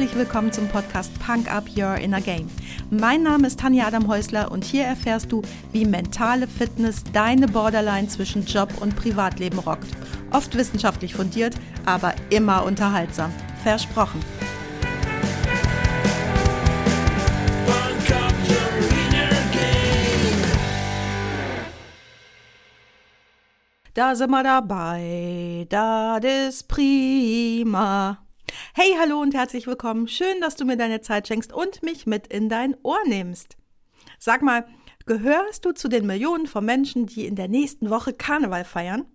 herzlich 0.00 0.18
willkommen 0.18 0.50
zum 0.50 0.66
Podcast 0.66 1.12
Punk 1.20 1.52
Up 1.52 1.64
Your 1.76 1.96
Inner 1.96 2.22
Game. 2.22 2.48
Mein 2.88 3.22
Name 3.22 3.46
ist 3.46 3.60
Tanja 3.60 3.86
Adam 3.86 4.08
Häusler 4.08 4.50
und 4.50 4.64
hier 4.64 4.84
erfährst 4.84 5.30
du, 5.30 5.42
wie 5.72 5.84
mentale 5.84 6.48
Fitness 6.48 7.04
deine 7.12 7.46
Borderline 7.46 8.08
zwischen 8.08 8.46
Job 8.46 8.72
und 8.80 8.96
Privatleben 8.96 9.58
rockt. 9.58 9.88
Oft 10.30 10.56
wissenschaftlich 10.56 11.14
fundiert, 11.14 11.54
aber 11.84 12.14
immer 12.30 12.64
unterhaltsam. 12.64 13.30
Versprochen. 13.62 14.20
Da 23.92 24.14
sind 24.14 24.30
wir 24.30 24.42
dabei, 24.42 25.66
das 25.68 26.24
ist 26.24 26.68
prima. 26.68 28.29
Hey, 28.72 28.94
hallo 29.00 29.20
und 29.20 29.34
herzlich 29.34 29.66
willkommen. 29.66 30.06
Schön, 30.06 30.40
dass 30.40 30.54
du 30.54 30.64
mir 30.64 30.76
deine 30.76 31.00
Zeit 31.00 31.26
schenkst 31.26 31.52
und 31.52 31.82
mich 31.82 32.06
mit 32.06 32.28
in 32.28 32.48
dein 32.48 32.76
Ohr 32.84 33.00
nimmst. 33.04 33.56
Sag 34.16 34.42
mal, 34.42 34.64
gehörst 35.06 35.64
du 35.64 35.72
zu 35.72 35.88
den 35.88 36.06
Millionen 36.06 36.46
von 36.46 36.64
Menschen, 36.64 37.06
die 37.06 37.26
in 37.26 37.34
der 37.34 37.48
nächsten 37.48 37.90
Woche 37.90 38.12
Karneval 38.12 38.64
feiern? 38.64 39.06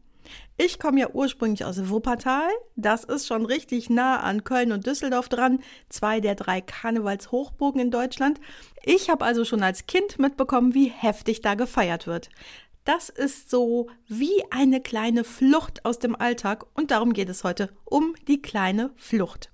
Ich 0.57 0.77
komme 0.77 0.99
ja 0.99 1.09
ursprünglich 1.09 1.63
aus 1.63 1.89
Wuppertal. 1.89 2.49
Das 2.75 3.05
ist 3.05 3.27
schon 3.27 3.45
richtig 3.45 3.89
nah 3.89 4.19
an 4.19 4.43
Köln 4.43 4.73
und 4.73 4.87
Düsseldorf 4.87 5.29
dran. 5.29 5.59
Zwei 5.87 6.19
der 6.19 6.35
drei 6.35 6.59
Karnevalshochburgen 6.59 7.79
in 7.79 7.91
Deutschland. 7.91 8.41
Ich 8.83 9.09
habe 9.09 9.23
also 9.23 9.45
schon 9.45 9.63
als 9.63 9.85
Kind 9.87 10.19
mitbekommen, 10.19 10.73
wie 10.73 10.89
heftig 10.89 11.41
da 11.41 11.55
gefeiert 11.55 12.07
wird. 12.07 12.29
Das 12.85 13.09
ist 13.09 13.49
so 13.49 13.89
wie 14.07 14.43
eine 14.51 14.79
kleine 14.79 15.23
Flucht 15.23 15.83
aus 15.85 15.97
dem 15.97 16.15
Alltag 16.15 16.67
und 16.75 16.91
darum 16.91 17.13
geht 17.13 17.29
es 17.29 17.43
heute 17.43 17.75
um 17.83 18.15
die 18.27 18.43
kleine 18.43 18.91
Flucht. 18.95 19.49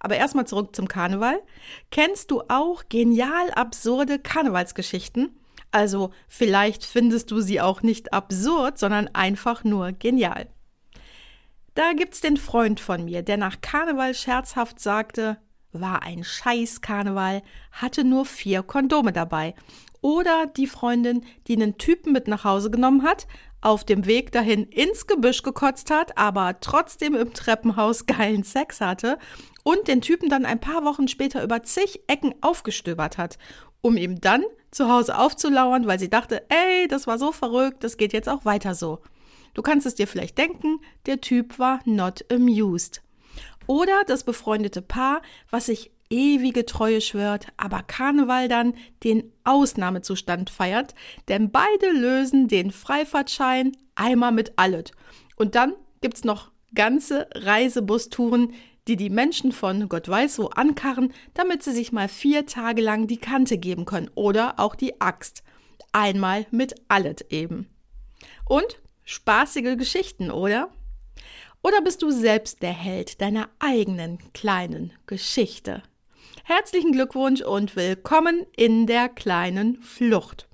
Aber 0.00 0.16
erstmal 0.16 0.46
zurück 0.46 0.76
zum 0.76 0.86
Karneval. 0.86 1.42
Kennst 1.90 2.30
du 2.30 2.42
auch 2.48 2.84
genial 2.90 3.50
absurde 3.52 4.18
Karnevalsgeschichten? 4.18 5.34
Also 5.72 6.10
vielleicht 6.28 6.84
findest 6.84 7.30
du 7.30 7.40
sie 7.40 7.60
auch 7.60 7.82
nicht 7.82 8.12
absurd, 8.12 8.78
sondern 8.78 9.08
einfach 9.08 9.64
nur 9.64 9.92
genial. 9.92 10.46
Da 11.74 11.94
gibt's 11.94 12.20
den 12.20 12.36
Freund 12.36 12.80
von 12.80 13.06
mir, 13.06 13.22
der 13.22 13.38
nach 13.38 13.62
Karneval 13.62 14.14
scherzhaft 14.14 14.78
sagte, 14.78 15.38
war 15.72 16.02
ein 16.02 16.22
scheiß 16.22 16.82
Karneval, 16.82 17.42
hatte 17.72 18.04
nur 18.04 18.26
vier 18.26 18.62
Kondome 18.62 19.12
dabei 19.12 19.54
oder 20.04 20.46
die 20.46 20.66
Freundin, 20.66 21.24
die 21.46 21.54
einen 21.54 21.78
Typen 21.78 22.12
mit 22.12 22.28
nach 22.28 22.44
Hause 22.44 22.70
genommen 22.70 23.04
hat, 23.04 23.26
auf 23.62 23.84
dem 23.84 24.04
Weg 24.04 24.32
dahin 24.32 24.64
ins 24.64 25.06
Gebüsch 25.06 25.42
gekotzt 25.42 25.90
hat, 25.90 26.18
aber 26.18 26.60
trotzdem 26.60 27.14
im 27.14 27.32
Treppenhaus 27.32 28.04
geilen 28.04 28.42
Sex 28.42 28.82
hatte 28.82 29.18
und 29.62 29.88
den 29.88 30.02
Typen 30.02 30.28
dann 30.28 30.44
ein 30.44 30.60
paar 30.60 30.84
Wochen 30.84 31.08
später 31.08 31.42
über 31.42 31.62
zig 31.62 32.00
Ecken 32.06 32.34
aufgestöbert 32.42 33.16
hat, 33.16 33.38
um 33.80 33.96
ihm 33.96 34.20
dann 34.20 34.44
zu 34.70 34.90
Hause 34.90 35.16
aufzulauern, 35.16 35.86
weil 35.86 35.98
sie 35.98 36.10
dachte, 36.10 36.44
ey, 36.50 36.86
das 36.86 37.06
war 37.06 37.18
so 37.18 37.32
verrückt, 37.32 37.82
das 37.82 37.96
geht 37.96 38.12
jetzt 38.12 38.28
auch 38.28 38.44
weiter 38.44 38.74
so. 38.74 38.98
Du 39.54 39.62
kannst 39.62 39.86
es 39.86 39.94
dir 39.94 40.06
vielleicht 40.06 40.36
denken, 40.36 40.80
der 41.06 41.22
Typ 41.22 41.58
war 41.58 41.80
not 41.86 42.30
amused. 42.30 43.00
Oder 43.66 44.04
das 44.06 44.24
befreundete 44.24 44.82
Paar, 44.82 45.22
was 45.48 45.64
sich 45.66 45.93
ewige 46.14 46.64
Treue 46.64 47.00
schwört, 47.00 47.48
aber 47.56 47.82
Karneval 47.82 48.46
dann 48.46 48.74
den 49.02 49.32
Ausnahmezustand 49.42 50.48
feiert, 50.48 50.94
denn 51.28 51.50
beide 51.50 51.90
lösen 51.90 52.46
den 52.46 52.70
Freifahrtschein 52.70 53.72
einmal 53.96 54.30
mit 54.30 54.52
allet. 54.56 54.92
Und 55.34 55.56
dann 55.56 55.74
gibt's 56.00 56.22
noch 56.22 56.52
ganze 56.74 57.26
Reisebustouren, 57.34 58.52
die 58.86 58.96
die 58.96 59.10
Menschen 59.10 59.50
von 59.50 59.88
Gott 59.88 60.08
weiß 60.08 60.38
wo 60.38 60.46
ankarren, 60.46 61.12
damit 61.32 61.64
sie 61.64 61.72
sich 61.72 61.90
mal 61.90 62.08
vier 62.08 62.46
Tage 62.46 62.80
lang 62.80 63.08
die 63.08 63.16
Kante 63.16 63.58
geben 63.58 63.84
können 63.84 64.10
oder 64.14 64.60
auch 64.60 64.76
die 64.76 65.00
Axt. 65.00 65.42
Einmal 65.92 66.46
mit 66.50 66.74
allet 66.88 67.22
eben. 67.30 67.68
Und 68.44 68.80
spaßige 69.04 69.76
Geschichten, 69.76 70.30
oder? 70.30 70.70
Oder 71.62 71.80
bist 71.80 72.02
du 72.02 72.10
selbst 72.10 72.62
der 72.62 72.72
Held 72.72 73.20
deiner 73.20 73.48
eigenen 73.58 74.18
kleinen 74.32 74.92
Geschichte? 75.06 75.82
Herzlichen 76.46 76.92
Glückwunsch 76.92 77.40
und 77.40 77.74
willkommen 77.74 78.44
in 78.54 78.86
der 78.86 79.08
kleinen 79.08 79.80
Flucht. 79.80 80.46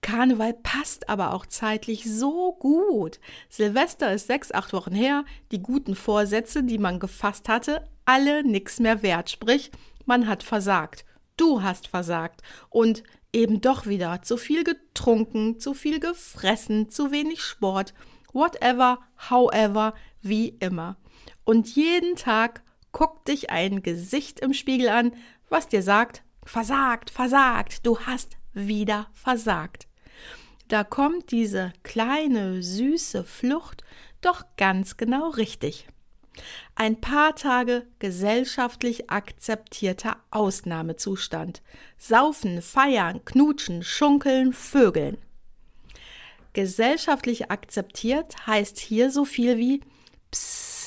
Karneval 0.00 0.54
passt 0.54 1.08
aber 1.08 1.34
auch 1.34 1.46
zeitlich 1.46 2.02
so 2.12 2.56
gut. 2.58 3.20
Silvester 3.48 4.12
ist 4.12 4.26
sechs, 4.26 4.50
acht 4.50 4.72
Wochen 4.72 4.92
her, 4.92 5.24
die 5.52 5.62
guten 5.62 5.94
Vorsätze, 5.94 6.64
die 6.64 6.78
man 6.78 6.98
gefasst 6.98 7.48
hatte, 7.48 7.88
alle 8.06 8.42
nix 8.42 8.80
mehr 8.80 9.04
wert. 9.04 9.30
Sprich, 9.30 9.70
man 10.04 10.26
hat 10.26 10.42
versagt. 10.42 11.04
Du 11.36 11.62
hast 11.62 11.86
versagt. 11.86 12.42
Und 12.68 13.04
eben 13.32 13.60
doch 13.60 13.86
wieder 13.86 14.22
zu 14.22 14.36
viel 14.36 14.64
getrunken, 14.64 15.60
zu 15.60 15.74
viel 15.74 16.00
gefressen, 16.00 16.88
zu 16.88 17.12
wenig 17.12 17.40
Sport, 17.40 17.94
whatever, 18.32 18.98
however, 19.30 19.94
wie 20.22 20.48
immer. 20.58 20.96
Und 21.44 21.76
jeden 21.76 22.16
Tag 22.16 22.64
guckt 22.92 23.28
dich 23.28 23.50
ein 23.50 23.82
Gesicht 23.82 24.40
im 24.40 24.54
Spiegel 24.54 24.88
an, 24.88 25.12
was 25.48 25.68
dir 25.68 25.82
sagt, 25.82 26.22
versagt, 26.44 27.10
versagt, 27.10 27.84
du 27.86 27.98
hast 28.00 28.36
wieder 28.52 29.08
versagt. 29.14 29.88
Da 30.68 30.84
kommt 30.84 31.30
diese 31.30 31.72
kleine, 31.82 32.62
süße 32.62 33.24
Flucht 33.24 33.82
doch 34.20 34.44
ganz 34.56 34.96
genau 34.96 35.30
richtig. 35.30 35.88
Ein 36.74 37.00
paar 37.00 37.36
Tage 37.36 37.86
gesellschaftlich 37.98 39.10
akzeptierter 39.10 40.16
Ausnahmezustand. 40.30 41.62
Saufen, 41.98 42.62
feiern, 42.62 43.22
knutschen, 43.24 43.82
schunkeln, 43.82 44.54
vögeln. 44.54 45.18
Gesellschaftlich 46.54 47.50
akzeptiert 47.50 48.46
heißt 48.46 48.78
hier 48.78 49.10
so 49.10 49.24
viel 49.24 49.58
wie 49.58 49.80
Psst 50.30 50.81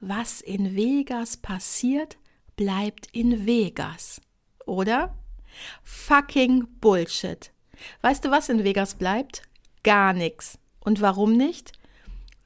was 0.00 0.40
in 0.40 0.76
Vegas 0.76 1.36
passiert, 1.36 2.18
bleibt 2.56 3.08
in 3.12 3.46
Vegas. 3.46 4.20
Oder? 4.66 5.14
Fucking 5.82 6.66
Bullshit. 6.80 7.52
Weißt 8.02 8.24
du, 8.24 8.30
was 8.30 8.48
in 8.48 8.64
Vegas 8.64 8.94
bleibt? 8.94 9.42
Gar 9.82 10.12
nichts. 10.12 10.58
Und 10.80 11.00
warum 11.00 11.36
nicht? 11.36 11.72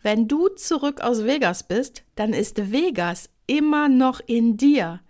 Wenn 0.02 0.28
du 0.28 0.48
zurück 0.48 1.00
aus 1.00 1.24
Vegas 1.24 1.62
bist, 1.62 2.02
dann 2.16 2.32
ist 2.32 2.72
Vegas 2.72 3.30
immer 3.46 3.88
noch 3.88 4.20
in 4.26 4.56
dir. 4.56 5.00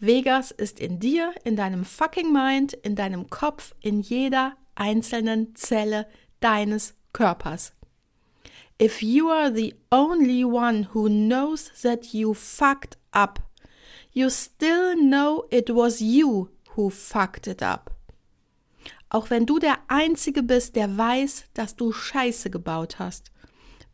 Vegas 0.00 0.50
ist 0.50 0.80
in 0.80 1.00
dir, 1.00 1.34
in 1.44 1.56
deinem 1.56 1.84
fucking 1.84 2.32
Mind, 2.32 2.72
in 2.72 2.94
deinem 2.94 3.28
Kopf, 3.28 3.74
in 3.80 4.00
jeder 4.00 4.56
einzelnen 4.74 5.54
Zelle 5.54 6.06
deines 6.40 6.94
Körpers. 7.12 7.72
If 8.80 9.02
you 9.02 9.28
are 9.28 9.50
the 9.50 9.74
only 9.90 10.44
one 10.44 10.84
who 10.94 11.08
knows 11.08 11.70
that 11.82 12.14
you 12.14 12.32
fucked 12.32 12.96
up, 13.12 13.40
you 14.12 14.30
still 14.30 14.94
know 14.94 15.46
it 15.50 15.68
was 15.68 16.00
you 16.00 16.50
who 16.76 16.88
fucked 16.88 17.48
it 17.48 17.60
up. 17.60 17.90
Auch 19.10 19.30
wenn 19.30 19.46
du 19.46 19.58
der 19.58 19.78
Einzige 19.88 20.44
bist, 20.44 20.76
der 20.76 20.96
weiß, 20.96 21.46
dass 21.54 21.74
du 21.74 21.92
Scheiße 21.92 22.50
gebaut 22.50 23.00
hast, 23.00 23.32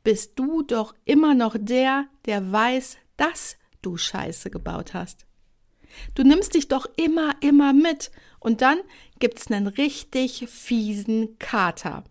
bist 0.03 0.33
du 0.39 0.63
doch 0.63 0.95
immer 1.07 1.35
noch 1.35 1.57
der, 1.59 2.07
der 2.27 2.53
weiß, 2.53 2.99
dass 3.17 3.57
du 3.81 3.97
Scheiße 3.97 4.51
gebaut 4.51 4.93
hast. 4.93 5.25
Du 6.15 6.25
nimmst 6.25 6.55
dich 6.55 6.69
doch 6.69 6.87
immer, 6.97 7.37
immer 7.41 7.73
mit 7.73 8.11
und 8.39 8.61
dann 8.61 8.81
gibt's 9.19 9.51
einen 9.51 9.67
richtig 9.67 10.47
fiesen 10.49 11.39
Kater. 11.39 12.05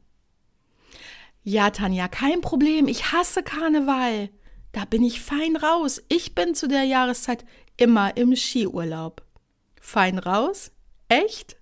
Ja, 1.43 1.71
Tanja, 1.71 2.07
kein 2.07 2.39
Problem. 2.39 2.87
Ich 2.87 3.11
hasse 3.11 3.43
Karneval. 3.43 4.29
Da 4.71 4.85
bin 4.85 5.03
ich 5.03 5.21
fein 5.21 5.57
raus. 5.57 6.01
Ich 6.07 6.35
bin 6.35 6.55
zu 6.55 6.67
der 6.67 6.83
Jahreszeit 6.83 7.43
immer 7.75 8.15
im 8.15 8.35
Skiurlaub. 8.35 9.21
Fein 9.81 10.19
raus? 10.19 10.71
Echt? 11.09 11.57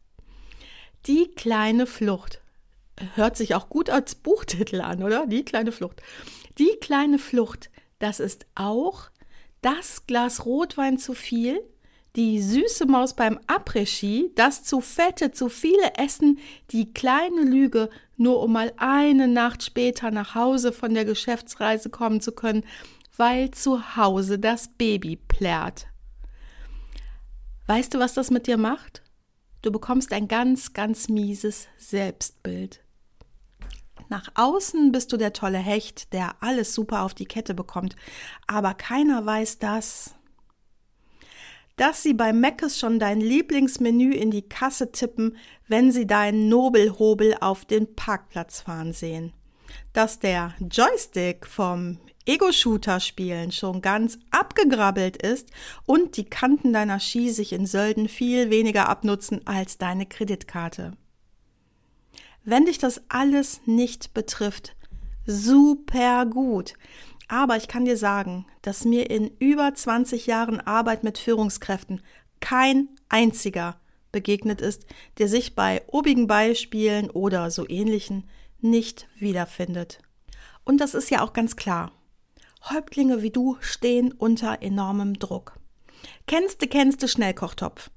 Die 1.07 1.31
kleine 1.31 1.87
Flucht. 1.87 2.41
Hört 3.15 3.35
sich 3.35 3.55
auch 3.55 3.69
gut 3.69 3.89
als 3.89 4.13
Buchtitel 4.13 4.81
an, 4.81 5.01
oder? 5.01 5.25
Die 5.25 5.43
kleine 5.43 5.71
Flucht. 5.71 6.03
Die 6.59 6.77
kleine 6.79 7.17
Flucht, 7.17 7.71
das 7.97 8.19
ist 8.19 8.45
auch 8.53 9.09
das 9.61 10.05
Glas 10.05 10.45
Rotwein 10.45 10.99
zu 10.99 11.15
viel, 11.15 11.59
die 12.15 12.41
süße 12.41 12.85
Maus 12.85 13.15
beim 13.15 13.39
Après-Ski, 13.47 14.31
das 14.35 14.63
zu 14.63 14.81
fette, 14.81 15.31
zu 15.31 15.49
viele 15.49 15.95
Essen, 15.97 16.39
die 16.71 16.93
kleine 16.93 17.41
Lüge, 17.41 17.89
nur 18.21 18.41
um 18.41 18.53
mal 18.53 18.71
eine 18.77 19.27
Nacht 19.27 19.63
später 19.63 20.11
nach 20.11 20.35
Hause 20.35 20.71
von 20.71 20.93
der 20.93 21.05
Geschäftsreise 21.05 21.89
kommen 21.89 22.21
zu 22.21 22.31
können, 22.31 22.63
weil 23.17 23.51
zu 23.51 23.95
Hause 23.95 24.39
das 24.39 24.69
Baby 24.69 25.15
plärrt. 25.15 25.87
Weißt 27.67 27.93
du, 27.93 27.99
was 27.99 28.13
das 28.13 28.31
mit 28.31 28.47
dir 28.47 28.57
macht? 28.57 29.01
Du 29.61 29.71
bekommst 29.71 30.11
ein 30.13 30.27
ganz, 30.27 30.73
ganz 30.73 31.07
mieses 31.07 31.67
Selbstbild. 31.77 32.83
Nach 34.09 34.27
außen 34.35 34.91
bist 34.91 35.13
du 35.13 35.17
der 35.17 35.33
tolle 35.33 35.59
Hecht, 35.59 36.11
der 36.13 36.35
alles 36.41 36.73
super 36.73 37.03
auf 37.03 37.13
die 37.13 37.25
Kette 37.25 37.53
bekommt, 37.53 37.95
aber 38.45 38.73
keiner 38.73 39.25
weiß 39.25 39.59
das, 39.59 40.15
dass 41.81 42.03
sie 42.03 42.13
bei 42.13 42.31
Meckes 42.31 42.77
schon 42.77 42.99
dein 42.99 43.19
Lieblingsmenü 43.19 44.13
in 44.13 44.29
die 44.29 44.43
Kasse 44.43 44.91
tippen, 44.91 45.35
wenn 45.67 45.91
sie 45.91 46.05
deinen 46.05 46.47
Nobelhobel 46.47 47.35
auf 47.41 47.65
den 47.65 47.95
Parkplatz 47.95 48.61
fahren 48.61 48.93
sehen. 48.93 49.33
Dass 49.91 50.19
der 50.19 50.53
Joystick 50.59 51.47
vom 51.47 51.97
Ego-Shooter-Spielen 52.27 53.51
schon 53.51 53.81
ganz 53.81 54.19
abgegrabbelt 54.29 55.17
ist 55.17 55.49
und 55.87 56.17
die 56.17 56.25
Kanten 56.25 56.71
deiner 56.71 56.99
Ski 56.99 57.31
sich 57.31 57.51
in 57.51 57.65
Sölden 57.65 58.07
viel 58.07 58.51
weniger 58.51 58.87
abnutzen 58.87 59.41
als 59.47 59.79
deine 59.79 60.05
Kreditkarte. 60.05 60.91
Wenn 62.43 62.65
dich 62.65 62.77
das 62.77 63.01
alles 63.09 63.61
nicht 63.65 64.13
betrifft, 64.13 64.75
super 65.25 66.27
gut. 66.27 66.75
Aber 67.31 67.55
ich 67.55 67.69
kann 67.69 67.85
dir 67.85 67.95
sagen, 67.95 68.45
dass 68.61 68.83
mir 68.83 69.09
in 69.09 69.31
über 69.39 69.73
20 69.73 70.27
Jahren 70.27 70.59
Arbeit 70.59 71.05
mit 71.05 71.17
Führungskräften 71.17 72.01
kein 72.41 72.89
einziger 73.07 73.79
begegnet 74.11 74.59
ist, 74.59 74.85
der 75.17 75.29
sich 75.29 75.55
bei 75.55 75.81
obigen 75.87 76.27
Beispielen 76.27 77.09
oder 77.09 77.49
so 77.49 77.65
ähnlichen 77.69 78.29
nicht 78.59 79.07
wiederfindet. 79.17 79.99
Und 80.65 80.81
das 80.81 80.93
ist 80.93 81.09
ja 81.09 81.23
auch 81.23 81.31
ganz 81.31 81.55
klar. 81.55 81.93
Häuptlinge 82.69 83.21
wie 83.21 83.31
du 83.31 83.55
stehen 83.61 84.11
unter 84.11 84.61
enormem 84.61 85.17
Druck. 85.17 85.57
Kennst 86.27 86.61
du, 86.61 86.67
kennst 86.67 87.01
du 87.01 87.07
Schnellkochtopf? 87.07 87.91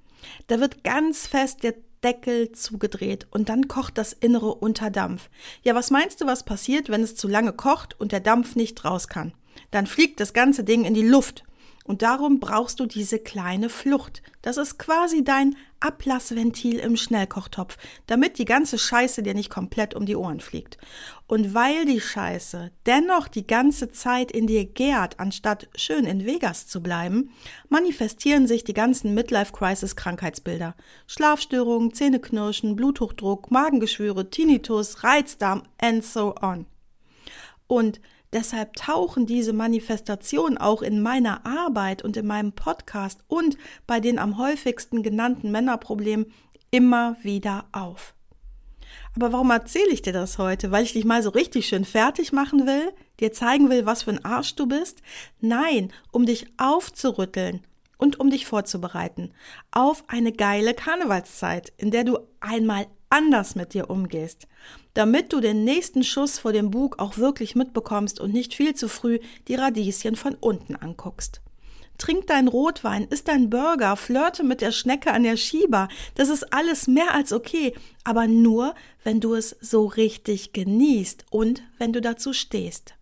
Da 0.47 0.61
wird 0.61 0.85
ganz 0.85 1.27
fest 1.27 1.65
der 1.65 1.75
Deckel 2.05 2.53
zugedreht 2.53 3.27
und 3.31 3.49
dann 3.49 3.67
kocht 3.67 3.99
das 3.99 4.13
Innere 4.13 4.55
unter 4.55 4.91
Dampf. 4.91 5.31
Ja, 5.63 5.75
was 5.75 5.91
meinst 5.91 6.21
du, 6.21 6.27
was 6.27 6.45
passiert, 6.45 6.91
wenn 6.91 7.03
es 7.03 7.17
zu 7.17 7.27
lange 7.27 7.53
kocht 7.53 7.99
und 7.99 8.13
der 8.13 8.21
Dampf 8.21 8.55
nicht 8.55 8.85
raus 8.85 9.09
kann? 9.09 9.33
Dann 9.71 9.87
fliegt 9.87 10.21
das 10.21 10.35
ganze 10.35 10.63
Ding 10.63 10.85
in 10.85 10.95
die 10.95 11.07
Luft. 11.07 11.45
Und 11.87 12.01
darum 12.01 12.41
brauchst 12.41 12.81
du 12.81 12.87
diese 12.87 13.19
kleine 13.19 13.69
Flucht. 13.69 14.23
Das 14.41 14.57
ist 14.57 14.79
quasi 14.79 15.23
dein 15.23 15.55
Ablassventil 15.81 16.79
im 16.79 16.97
Schnellkochtopf, 16.97 17.77
damit 18.07 18.39
die 18.39 18.47
ganze 18.47 18.79
Scheiße 18.79 19.23
dir 19.23 19.35
nicht 19.35 19.51
komplett 19.51 19.95
um 19.95 20.07
die 20.07 20.17
Ohren 20.17 20.41
fliegt. 20.41 20.79
Und 21.27 21.53
weil 21.53 21.85
die 21.85 22.01
Scheiße 22.01 22.71
dennoch 22.87 23.29
die 23.29 23.47
ganze 23.47 23.91
Zeit 23.91 24.33
in 24.33 24.47
dir 24.47 24.65
gärt, 24.65 25.21
anstatt 25.21 25.69
schön 25.77 26.07
in 26.07 26.25
Vegas 26.25 26.67
zu 26.69 26.83
bleiben, 26.83 27.31
manifestieren 27.69 28.47
sich 28.47 28.65
die 28.65 28.73
ganzen 28.73 29.13
Midlife-Crisis-Krankheitsbilder. 29.13 30.75
Schlafstörungen, 31.07 31.93
Zähneknirschen, 31.93 32.77
Bluthochdruck, 32.77 33.51
Magengeschwüre, 33.51 34.31
Tinnitus, 34.31 35.05
Reizdarm 35.05 35.65
and 35.77 36.03
so 36.03 36.35
on. 36.41 36.65
Und 37.67 38.01
Deshalb 38.35 38.75
tauchen 38.75 39.27
diese 39.27 39.53
Manifestationen 39.53 40.59
auch 40.59 40.83
in 40.83 41.01
meiner 41.01 41.47
Arbeit 41.47 42.03
und 42.03 42.17
in 42.17 42.27
meinem 42.27 42.51
Podcast 42.51 43.21
und 43.29 43.57
bei 43.87 44.01
den 44.01 44.19
am 44.19 44.39
häufigsten 44.39 45.05
genannten 45.05 45.53
Männerproblemen 45.53 46.27
immer 46.73 47.17
wieder 47.23 47.67
auf. 47.71 48.13
Aber 49.15 49.33
warum 49.33 49.53
erzähle 49.53 49.91
ich 49.91 50.03
dir 50.03 50.13
das 50.13 50.39
heute? 50.39 50.73
Weil 50.73 50.83
ich 50.83 50.95
dich 50.95 51.05
mal 51.05 51.23
so 51.23 51.31
richtig 51.31 51.69
schön 51.69 51.85
fertig 51.85 52.33
machen 52.33 52.67
will, 52.67 52.93
dir 53.21 53.33
zeigen 53.33 53.71
will, 53.71 53.87
was 53.87 54.03
für 54.03 54.11
ein 54.11 54.25
Arsch 54.25 54.57
du 54.57 54.67
bist? 54.67 55.03
Nein, 55.41 55.93
um 56.11 56.27
dich 56.27 56.49
aufzurütteln 56.57 57.65
und 57.99 58.19
um 58.19 58.31
dich 58.31 58.47
vorzubereiten 58.47 59.33
auf 59.71 60.03
eine 60.09 60.33
geile 60.33 60.75
Karnevalszeit, 60.75 61.73
in 61.77 61.93
der 61.93 62.03
du 62.03 62.19
einmal 62.41 62.89
anders 63.15 63.55
mit 63.55 63.75
dir 63.75 63.91
umgehst, 63.91 64.49
damit 64.93 65.33
du 65.33 65.41
den 65.41 65.63
nächsten 65.63 66.03
Schuss 66.03 66.41
vor 66.41 66.53
dem 66.53 66.73
Bug 66.73 66.99
auch 66.99 67.17
wirklich 67.17 67.55
mitbekommst 67.55 68.19
und 68.19 68.33
nicht 68.33 68.55
viel 68.55 68.75
zu 68.75 68.89
früh 68.89 69.21
die 69.47 69.55
Radieschen 69.55 70.17
von 70.17 70.35
unten 70.35 70.75
anguckst. 70.75 71.41
Trink 71.97 72.27
dein 72.27 72.49
Rotwein, 72.49 73.05
isst 73.05 73.29
dein 73.29 73.51
Burger, 73.51 73.97
flirte 73.97 74.43
mit 74.43 74.61
der 74.61 74.73
Schnecke 74.73 75.13
an 75.13 75.23
der 75.23 75.37
Schieber. 75.37 75.89
Das 76.17 76.29
ist 76.29 76.53
alles 76.53 76.89
mehr 76.89 77.15
als 77.15 77.33
okay, 77.33 77.73
aber 78.03 78.27
nur, 78.27 78.75
wenn 79.05 79.21
du 79.21 79.35
es 79.35 79.57
so 79.61 79.87
richtig 79.87 80.53
genießt 80.53 81.27
und 81.31 81.63
wenn 81.79 81.93
du 81.93 82.01
dazu 82.01 82.33
stehst. 82.33 82.95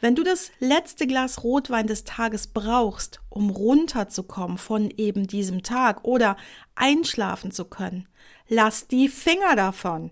Wenn 0.00 0.14
du 0.14 0.24
das 0.24 0.50
letzte 0.58 1.06
Glas 1.06 1.44
Rotwein 1.44 1.86
des 1.86 2.04
Tages 2.04 2.46
brauchst, 2.46 3.20
um 3.28 3.50
runterzukommen 3.50 4.56
von 4.56 4.90
eben 4.90 5.26
diesem 5.26 5.62
Tag 5.62 6.02
oder 6.02 6.38
einschlafen 6.74 7.52
zu 7.52 7.66
können, 7.66 8.08
lass 8.52 8.86
die 8.86 9.08
Finger 9.08 9.56
davon. 9.56 10.10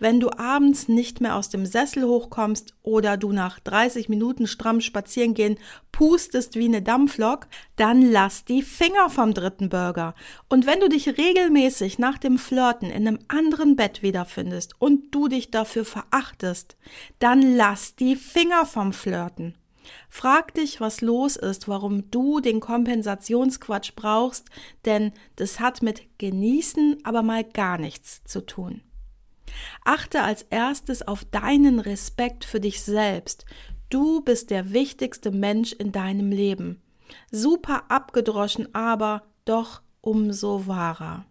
Wenn 0.00 0.18
du 0.18 0.30
abends 0.30 0.88
nicht 0.88 1.20
mehr 1.20 1.36
aus 1.36 1.50
dem 1.50 1.66
Sessel 1.66 2.04
hochkommst 2.04 2.74
oder 2.82 3.16
du 3.16 3.32
nach 3.32 3.60
30 3.60 4.08
Minuten 4.08 4.46
stramm 4.46 4.80
spazieren 4.80 5.34
gehen 5.34 5.56
pustest 5.92 6.56
wie 6.56 6.64
eine 6.64 6.82
Dampflok, 6.82 7.46
dann 7.76 8.10
lass 8.10 8.44
die 8.44 8.62
Finger 8.62 9.10
vom 9.10 9.34
dritten 9.34 9.68
Burger. 9.68 10.14
Und 10.48 10.66
wenn 10.66 10.80
du 10.80 10.88
dich 10.88 11.18
regelmäßig 11.18 11.98
nach 11.98 12.18
dem 12.18 12.38
Flirten 12.38 12.90
in 12.90 13.06
einem 13.06 13.18
anderen 13.28 13.76
Bett 13.76 14.02
wiederfindest 14.02 14.74
und 14.80 15.14
du 15.14 15.28
dich 15.28 15.50
dafür 15.50 15.84
verachtest, 15.84 16.76
dann 17.18 17.56
lass 17.56 17.94
die 17.94 18.16
Finger 18.16 18.64
vom 18.66 18.92
Flirten. 18.92 19.54
Frag 20.08 20.54
dich, 20.54 20.80
was 20.80 21.00
los 21.00 21.36
ist, 21.36 21.68
warum 21.68 22.10
du 22.10 22.40
den 22.40 22.60
Kompensationsquatsch 22.60 23.92
brauchst, 23.96 24.48
denn 24.84 25.12
das 25.36 25.60
hat 25.60 25.82
mit 25.82 26.02
genießen 26.18 26.98
aber 27.04 27.22
mal 27.22 27.44
gar 27.44 27.78
nichts 27.78 28.22
zu 28.24 28.44
tun. 28.44 28.82
Achte 29.84 30.22
als 30.22 30.42
erstes 30.42 31.06
auf 31.06 31.24
deinen 31.24 31.80
Respekt 31.80 32.44
für 32.44 32.60
dich 32.60 32.82
selbst. 32.82 33.44
Du 33.88 34.20
bist 34.20 34.50
der 34.50 34.72
wichtigste 34.72 35.30
Mensch 35.30 35.72
in 35.72 35.92
deinem 35.92 36.30
Leben. 36.30 36.80
Super 37.32 37.90
abgedroschen, 37.90 38.72
aber 38.74 39.24
doch 39.44 39.82
umso 40.00 40.66
wahrer. 40.66 41.26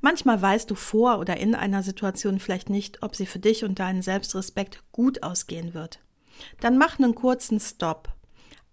Manchmal 0.00 0.42
weißt 0.42 0.70
du 0.70 0.74
vor 0.74 1.18
oder 1.18 1.36
in 1.36 1.54
einer 1.54 1.82
Situation 1.82 2.40
vielleicht 2.40 2.68
nicht, 2.68 3.02
ob 3.02 3.14
sie 3.14 3.26
für 3.26 3.38
dich 3.38 3.64
und 3.64 3.78
deinen 3.78 4.02
Selbstrespekt 4.02 4.82
gut 4.92 5.22
ausgehen 5.22 5.72
wird. 5.72 6.00
Dann 6.60 6.78
mach 6.78 6.98
einen 6.98 7.14
kurzen 7.14 7.60
Stopp. 7.60 8.08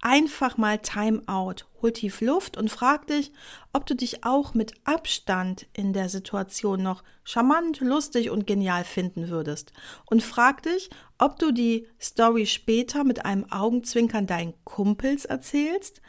Einfach 0.02 0.58
mal 0.58 0.80
Time 0.80 1.22
out. 1.28 1.68
Hol 1.82 1.94
tief 1.94 2.22
Luft 2.22 2.58
und 2.58 2.72
frag 2.72 3.06
dich, 3.08 3.32
ob 3.72 3.86
du 3.86 3.96
dich 3.96 4.24
auch 4.24 4.56
mit 4.56 4.74
Abstand 4.84 5.68
in 5.74 5.94
der 5.94 6.10
Situation 6.10 6.82
noch 6.82 7.04
charmant, 7.24 7.82
lustig 7.82 8.32
und 8.32 8.48
genial 8.48 8.84
finden 8.84 9.30
würdest. 9.30 9.74
Und 10.06 10.24
frag 10.24 10.64
dich, 10.64 10.90
ob 11.20 11.38
du 11.38 11.52
die 11.52 11.88
Story 12.00 12.48
später 12.48 13.04
mit 13.04 13.26
einem 13.26 13.52
Augenzwinkern 13.52 14.26
deinen 14.26 14.54
Kumpels 14.64 15.26
erzählst 15.26 16.02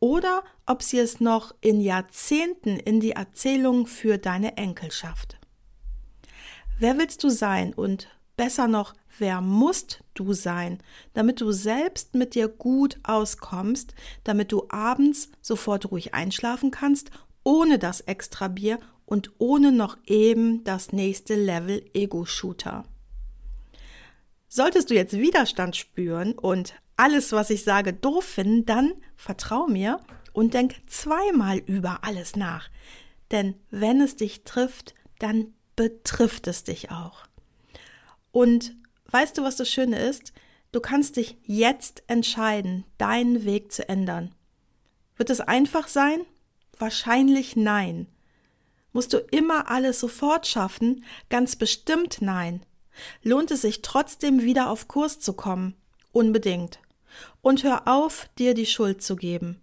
oder 0.00 0.42
ob 0.66 0.82
sie 0.82 0.98
es 0.98 1.20
noch 1.20 1.54
in 1.60 1.80
Jahrzehnten 1.80 2.78
in 2.78 2.98
die 2.98 3.12
Erzählung 3.12 3.86
für 3.86 4.18
deine 4.18 4.56
Enkel 4.56 4.90
schafft. 4.90 5.38
Wer 6.78 6.98
willst 6.98 7.22
du 7.24 7.30
sein 7.30 7.72
und 7.72 8.08
besser 8.36 8.68
noch, 8.68 8.94
wer 9.18 9.40
musst 9.40 10.02
du 10.14 10.32
sein, 10.32 10.78
damit 11.14 11.40
du 11.40 11.52
selbst 11.52 12.14
mit 12.14 12.34
dir 12.34 12.48
gut 12.48 12.98
auskommst, 13.02 13.94
damit 14.24 14.52
du 14.52 14.66
abends 14.68 15.30
sofort 15.40 15.90
ruhig 15.90 16.14
einschlafen 16.14 16.70
kannst, 16.70 17.10
ohne 17.44 17.78
das 17.78 18.00
extra 18.00 18.48
Bier 18.48 18.78
und 19.04 19.30
ohne 19.38 19.72
noch 19.72 19.96
eben 20.06 20.64
das 20.64 20.92
nächste 20.92 21.34
Level 21.34 21.84
Ego-Shooter. 21.94 22.84
Solltest 24.48 24.90
du 24.90 24.94
jetzt 24.94 25.12
Widerstand 25.12 25.76
spüren 25.76 26.32
und 26.32 26.74
alles, 26.96 27.32
was 27.32 27.50
ich 27.50 27.62
sage, 27.62 27.92
doof 27.92 28.24
finden, 28.24 28.64
dann 28.64 28.94
vertrau 29.16 29.66
mir 29.66 30.00
und 30.32 30.54
denk 30.54 30.76
zweimal 30.86 31.58
über 31.58 32.04
alles 32.04 32.36
nach. 32.36 32.68
Denn 33.30 33.54
wenn 33.70 34.00
es 34.00 34.16
dich 34.16 34.44
trifft, 34.44 34.94
dann 35.18 35.54
betrifft 35.76 36.46
es 36.46 36.64
dich 36.64 36.90
auch. 36.90 37.24
Und 38.32 38.76
weißt 39.10 39.38
du, 39.38 39.42
was 39.42 39.56
das 39.56 39.68
Schöne 39.68 39.98
ist? 39.98 40.32
Du 40.72 40.80
kannst 40.80 41.16
dich 41.16 41.36
jetzt 41.44 42.02
entscheiden, 42.06 42.84
deinen 42.98 43.44
Weg 43.44 43.72
zu 43.72 43.88
ändern. 43.88 44.34
Wird 45.16 45.30
es 45.30 45.40
einfach 45.40 45.88
sein? 45.88 46.20
Wahrscheinlich 46.78 47.56
nein. 47.56 48.08
Musst 48.92 49.12
du 49.12 49.18
immer 49.18 49.70
alles 49.70 50.00
sofort 50.00 50.46
schaffen? 50.46 51.04
Ganz 51.28 51.56
bestimmt 51.56 52.18
nein. 52.20 52.64
Lohnt 53.22 53.50
es 53.50 53.62
sich 53.62 53.82
trotzdem 53.82 54.42
wieder 54.42 54.70
auf 54.70 54.88
Kurs 54.88 55.20
zu 55.20 55.34
kommen? 55.34 55.74
Unbedingt. 56.12 56.80
Und 57.42 57.62
hör 57.62 57.86
auf, 57.88 58.28
dir 58.38 58.54
die 58.54 58.66
Schuld 58.66 59.02
zu 59.02 59.16
geben. 59.16 59.60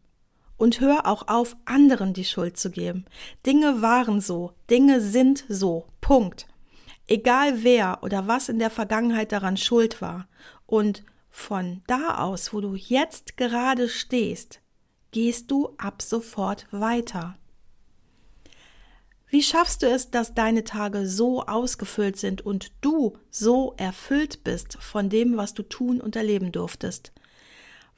Und 0.57 0.79
hör 0.79 1.07
auch 1.07 1.27
auf, 1.27 1.55
anderen 1.65 2.13
die 2.13 2.25
Schuld 2.25 2.57
zu 2.57 2.69
geben. 2.71 3.05
Dinge 3.45 3.81
waren 3.81 4.21
so, 4.21 4.53
Dinge 4.69 5.01
sind 5.01 5.45
so. 5.49 5.87
Punkt. 5.99 6.47
Egal 7.07 7.63
wer 7.63 7.99
oder 8.01 8.27
was 8.27 8.49
in 8.49 8.59
der 8.59 8.69
Vergangenheit 8.69 9.31
daran 9.31 9.57
schuld 9.57 10.01
war. 10.01 10.27
Und 10.65 11.03
von 11.29 11.81
da 11.87 12.19
aus, 12.19 12.53
wo 12.53 12.61
du 12.61 12.75
jetzt 12.75 13.37
gerade 13.37 13.89
stehst, 13.89 14.61
gehst 15.11 15.51
du 15.51 15.73
ab 15.77 16.01
sofort 16.01 16.67
weiter. 16.71 17.35
Wie 19.27 19.41
schaffst 19.41 19.81
du 19.81 19.87
es, 19.87 20.11
dass 20.11 20.35
deine 20.35 20.63
Tage 20.63 21.07
so 21.07 21.41
ausgefüllt 21.41 22.17
sind 22.17 22.45
und 22.45 22.71
du 22.81 23.17
so 23.31 23.73
erfüllt 23.77 24.43
bist 24.43 24.77
von 24.79 25.09
dem, 25.09 25.37
was 25.37 25.55
du 25.55 25.63
tun 25.63 25.99
und 26.01 26.15
erleben 26.15 26.51
durftest? 26.51 27.11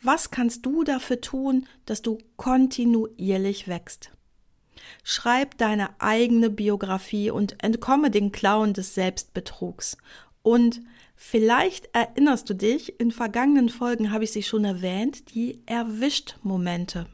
Was 0.02 0.32
kannst 0.32 0.66
du 0.66 0.86
dafür 0.86 1.20
tun, 1.20 1.68
dass 1.86 2.02
du 2.02 2.20
kontinuierlich 2.38 3.68
wächst? 3.68 4.15
Schreib 5.04 5.58
deine 5.58 5.90
eigene 6.00 6.50
Biografie 6.50 7.32
und 7.32 7.64
entkomme 7.64 8.12
den 8.12 8.32
Klauen 8.32 8.74
des 8.74 8.96
Selbstbetrugs. 8.96 9.98
Und 10.42 10.82
vielleicht 11.16 11.90
erinnerst 11.94 12.50
du 12.50 12.54
dich, 12.54 13.00
in 13.00 13.12
vergangenen 13.12 13.70
Folgen 13.70 14.12
habe 14.12 14.24
ich 14.24 14.32
sie 14.32 14.44
schon 14.44 14.66
erwähnt, 14.66 15.34
die 15.34 15.62
Erwischt-Momente. 15.66 17.08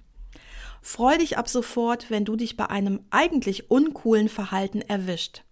Freu 0.82 1.18
dich 1.18 1.38
ab 1.38 1.48
sofort, 1.48 2.10
wenn 2.10 2.26
du 2.26 2.36
dich 2.36 2.58
bei 2.58 2.70
einem 2.70 3.02
eigentlich 3.12 3.70
uncoolen 3.70 4.30
Verhalten 4.30 4.82
erwischt. 4.82 5.44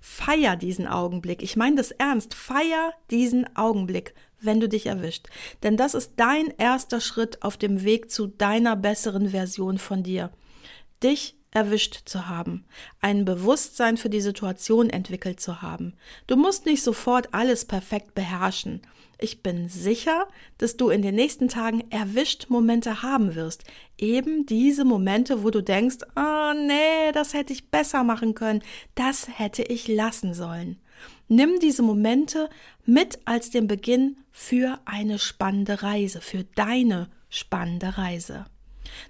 Feier 0.00 0.56
diesen 0.56 0.86
Augenblick. 0.86 1.42
Ich 1.42 1.56
meine 1.56 1.76
das 1.76 1.90
ernst. 1.90 2.34
Feier 2.34 2.92
diesen 3.10 3.56
Augenblick, 3.56 4.14
wenn 4.40 4.60
du 4.60 4.68
dich 4.68 4.86
erwischt. 4.86 5.26
Denn 5.62 5.76
das 5.76 5.94
ist 5.94 6.12
dein 6.16 6.52
erster 6.58 7.00
Schritt 7.00 7.42
auf 7.42 7.56
dem 7.56 7.82
Weg 7.84 8.10
zu 8.10 8.26
deiner 8.26 8.76
besseren 8.76 9.30
Version 9.30 9.78
von 9.78 10.02
dir. 10.02 10.30
Dich 11.02 11.37
erwischt 11.50 12.02
zu 12.04 12.28
haben, 12.28 12.64
ein 13.00 13.24
Bewusstsein 13.24 13.96
für 13.96 14.10
die 14.10 14.20
Situation 14.20 14.90
entwickelt 14.90 15.40
zu 15.40 15.62
haben. 15.62 15.94
Du 16.26 16.36
musst 16.36 16.66
nicht 16.66 16.82
sofort 16.82 17.32
alles 17.32 17.64
perfekt 17.64 18.14
beherrschen. 18.14 18.82
Ich 19.20 19.42
bin 19.42 19.68
sicher, 19.68 20.28
dass 20.58 20.76
du 20.76 20.90
in 20.90 21.02
den 21.02 21.16
nächsten 21.16 21.48
Tagen 21.48 21.90
erwischt 21.90 22.46
Momente 22.50 23.02
haben 23.02 23.34
wirst. 23.34 23.64
Eben 23.96 24.46
diese 24.46 24.84
Momente, 24.84 25.42
wo 25.42 25.50
du 25.50 25.60
denkst, 25.60 25.98
ah, 26.14 26.52
oh, 26.52 26.54
nee, 26.54 27.10
das 27.12 27.34
hätte 27.34 27.52
ich 27.52 27.70
besser 27.70 28.04
machen 28.04 28.34
können, 28.34 28.62
das 28.94 29.26
hätte 29.28 29.62
ich 29.62 29.88
lassen 29.88 30.34
sollen. 30.34 30.78
Nimm 31.26 31.58
diese 31.60 31.82
Momente 31.82 32.48
mit 32.84 33.18
als 33.24 33.50
den 33.50 33.66
Beginn 33.66 34.18
für 34.30 34.78
eine 34.84 35.18
spannende 35.18 35.82
Reise, 35.82 36.20
für 36.20 36.44
deine 36.54 37.10
spannende 37.28 37.98
Reise. 37.98 38.46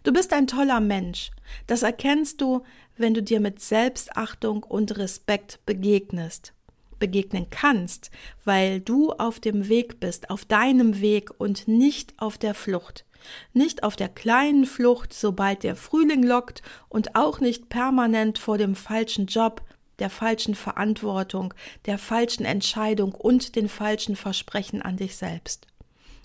Du 0.03 0.13
bist 0.13 0.33
ein 0.33 0.47
toller 0.47 0.81
Mensch. 0.81 1.31
Das 1.67 1.83
erkennst 1.83 2.41
du, 2.41 2.63
wenn 2.97 3.15
du 3.15 3.23
dir 3.23 3.41
mit 3.41 3.61
Selbstachtung 3.61 4.63
und 4.63 4.99
Respekt 4.99 5.61
begegnest. 5.67 6.53
Begegnen 6.99 7.49
kannst, 7.51 8.11
weil 8.45 8.81
du 8.81 9.13
auf 9.13 9.39
dem 9.39 9.69
Weg 9.69 10.01
bist, 10.01 10.31
auf 10.31 10.45
deinem 10.45 11.01
Weg 11.01 11.31
und 11.39 11.69
nicht 11.69 12.15
auf 12.19 12.39
der 12.39 12.55
Flucht. 12.55 13.05
Nicht 13.53 13.83
auf 13.83 13.97
der 13.97 14.09
kleinen 14.09 14.67
Flucht, 14.67 15.13
sobald 15.13 15.63
der 15.63 15.77
Frühling 15.77 16.23
lockt 16.23 16.63
und 16.89 17.15
auch 17.15 17.41
nicht 17.41 17.69
permanent 17.69 18.39
vor 18.39 18.59
dem 18.59 18.75
falschen 18.75 19.27
Job, 19.27 19.63
der 19.99 20.11
falschen 20.11 20.55
Verantwortung, 20.55 21.55
der 21.87 21.99
falschen 21.99 22.45
Entscheidung 22.45 23.13
und 23.13 23.57
den 23.57 23.69
falschen 23.69 24.17
Versprechen 24.17 24.83
an 24.83 24.97
dich 24.97 25.17
selbst. 25.17 25.67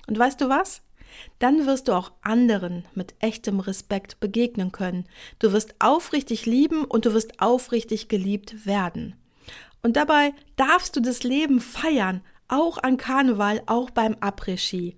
Und 0.07 0.17
weißt 0.17 0.41
du 0.41 0.50
was? 0.50 0.81
Dann 1.39 1.65
wirst 1.65 1.88
du 1.88 1.93
auch 1.93 2.12
anderen 2.22 2.86
mit 2.93 3.15
echtem 3.20 3.60
Respekt 3.60 4.20
begegnen 4.20 4.72
können. 4.72 5.05
Du 5.39 5.51
wirst 5.51 5.75
aufrichtig 5.79 6.46
lieben 6.46 6.86
und 6.86 7.05
du 7.05 7.13
wirst 7.13 7.39
aufrichtig 7.41 8.08
geliebt 8.08 8.65
werden. 8.65 9.15
Und 9.82 9.98
dabei 9.98 10.34
darfst 10.55 10.96
du 10.96 11.01
das 11.01 11.24
Leben 11.24 11.60
feiern, 11.60 12.22
auch 12.48 12.77
an 12.77 12.98
Karneval, 12.98 13.62
auch 13.65 13.89
beim 13.89 14.13
Après-Ski. 14.15 14.98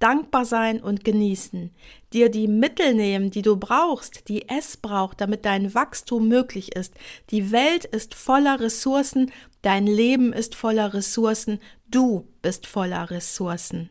Dankbar 0.00 0.44
sein 0.44 0.82
und 0.82 1.04
genießen. 1.04 1.70
Dir 2.12 2.28
die 2.28 2.48
Mittel 2.48 2.94
nehmen, 2.94 3.30
die 3.30 3.42
du 3.42 3.56
brauchst, 3.56 4.28
die 4.28 4.48
es 4.48 4.76
braucht, 4.76 5.20
damit 5.20 5.44
dein 5.44 5.72
Wachstum 5.72 6.28
möglich 6.28 6.74
ist. 6.74 6.94
Die 7.30 7.52
Welt 7.52 7.84
ist 7.84 8.14
voller 8.14 8.60
Ressourcen, 8.60 9.30
dein 9.62 9.86
Leben 9.86 10.32
ist 10.32 10.56
voller 10.56 10.92
Ressourcen, 10.92 11.60
du 11.88 12.28
bist 12.42 12.66
voller 12.66 13.10
Ressourcen. 13.10 13.88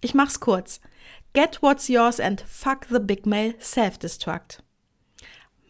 Ich 0.00 0.14
mach's 0.14 0.40
kurz. 0.40 0.80
Get 1.34 1.60
what's 1.62 1.88
yours 1.88 2.20
and 2.20 2.40
fuck 2.40 2.86
the 2.88 3.00
big 3.00 3.26
mail 3.26 3.54
self-destruct. 3.58 4.62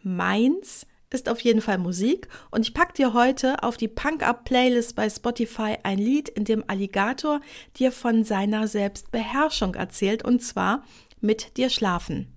Meins 0.02 0.86
ist 1.08 1.30
auf 1.30 1.40
jeden 1.40 1.62
Fall 1.62 1.78
Musik 1.78 2.28
und 2.50 2.60
ich 2.60 2.74
pack 2.74 2.92
dir 2.92 3.14
heute 3.14 3.62
auf 3.62 3.78
die 3.78 3.88
Punk-Up-Playlist 3.88 4.94
bei 4.94 5.08
Spotify 5.08 5.78
ein 5.82 5.96
Lied, 5.96 6.28
in 6.28 6.44
dem 6.44 6.64
Alligator 6.66 7.40
dir 7.78 7.92
von 7.92 8.24
seiner 8.24 8.68
Selbstbeherrschung 8.68 9.74
erzählt 9.74 10.22
und 10.22 10.42
zwar 10.42 10.84
mit 11.22 11.56
dir 11.56 11.70
schlafen. 11.70 12.36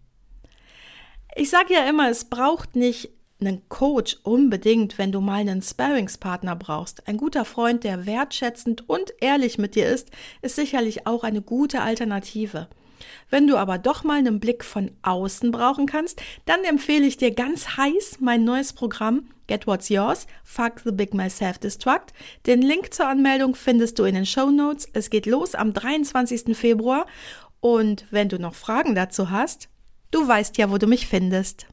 Ich 1.36 1.50
sage 1.50 1.74
ja 1.74 1.81
immer, 1.81 2.10
es 2.10 2.25
braucht 2.29 2.77
nicht 2.77 3.10
einen 3.41 3.67
Coach 3.67 4.15
unbedingt, 4.24 4.98
wenn 4.98 5.12
du 5.12 5.19
mal 5.19 5.41
einen 5.41 5.62
Sparringspartner 5.62 6.55
brauchst. 6.55 7.05
Ein 7.10 7.17
guter 7.17 7.43
Freund, 7.43 7.84
der 7.84 8.05
wertschätzend 8.05 8.89
und 8.89 9.13
ehrlich 9.19 9.57
mit 9.57 9.75
dir 9.75 9.88
ist, 9.88 10.12
ist 10.41 10.55
sicherlich 10.55 11.05
auch 11.07 11.25
eine 11.25 11.41
gute 11.41 11.81
Alternative. 11.81 12.69
Wenn 13.30 13.48
du 13.48 13.58
aber 13.58 13.77
doch 13.77 14.04
mal 14.04 14.20
einen 14.20 14.39
Blick 14.39 14.63
von 14.63 14.92
außen 15.01 15.51
brauchen 15.51 15.86
kannst, 15.86 16.22
dann 16.46 16.63
empfehle 16.63 17.06
ich 17.06 17.18
dir 17.18 17.32
ganz 17.32 17.77
heiß 17.77 18.18
mein 18.20 18.44
neues 18.44 18.74
Programm 18.74 19.30
Get 19.48 19.66
What's 19.66 19.89
Yours, 19.89 20.27
Fuck 20.44 20.82
the 20.84 20.92
Big 20.92 21.13
Myself 21.13 21.58
Destruct. 21.58 22.13
Den 22.46 22.62
Link 22.62 22.94
zur 22.94 23.08
Anmeldung 23.08 23.56
findest 23.56 23.98
du 23.98 24.04
in 24.04 24.16
den 24.16 24.25
Show 24.25 24.51
Notes. 24.51 24.88
Es 24.94 25.10
geht 25.10 25.25
los 25.25 25.56
am 25.56 25.74
23. 25.74 26.56
Februar. 26.56 27.06
Und 27.62 28.06
wenn 28.12 28.30
du 28.30 28.39
noch 28.39 28.56
Fragen 28.56 28.94
dazu 28.94 29.30
hast, 29.30 29.70
du 30.12 30.27
weißt 30.27 30.58
ja, 30.58 30.70
wo 30.70 30.77
du 30.77 30.88
mich 30.88 31.08
findest. 31.08 31.66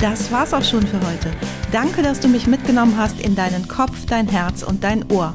Das 0.00 0.30
war's 0.32 0.52
auch 0.52 0.64
schon 0.64 0.86
für 0.86 1.00
heute. 1.00 1.30
Danke, 1.72 2.02
dass 2.02 2.20
du 2.20 2.28
mich 2.28 2.46
mitgenommen 2.46 2.96
hast 2.96 3.20
in 3.20 3.34
deinen 3.34 3.68
Kopf, 3.68 4.06
dein 4.06 4.28
Herz 4.28 4.62
und 4.62 4.84
dein 4.84 5.10
Ohr. 5.10 5.34